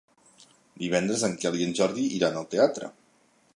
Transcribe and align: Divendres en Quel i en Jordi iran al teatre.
Divendres 0.83 1.27
en 1.29 1.37
Quel 1.45 1.59
i 1.61 1.67
en 1.67 1.77
Jordi 1.81 2.09
iran 2.19 2.41
al 2.43 2.51
teatre. 2.57 2.93